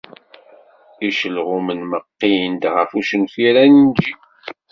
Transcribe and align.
Icelɣumen 1.07 1.79
meqqin-d 1.91 2.63
ɣef 2.75 2.89
ucenfir 2.97 3.55
anǧi. 3.63 4.11